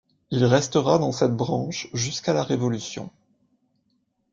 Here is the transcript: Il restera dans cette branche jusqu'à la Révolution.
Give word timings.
Il 0.31 0.43
restera 0.45 0.97
dans 0.97 1.11
cette 1.11 1.35
branche 1.35 1.87
jusqu'à 1.93 2.33
la 2.33 2.41
Révolution. 2.41 3.11